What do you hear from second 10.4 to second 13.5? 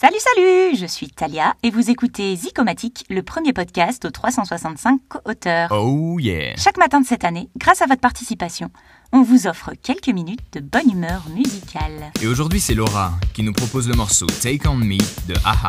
de bonne humeur musicale. Et aujourd'hui c'est Laura qui